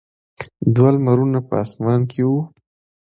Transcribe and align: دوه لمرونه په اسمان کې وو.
دوه 0.73 0.89
لمرونه 0.95 1.39
په 1.47 1.53
اسمان 1.63 2.01
کې 2.11 2.21
وو. 2.27 2.39